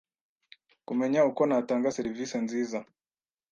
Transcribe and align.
kumenya 0.87 1.19
uko 1.29 1.41
natanga 1.49 1.95
serivisi 1.97 2.35
nziza 2.45 2.79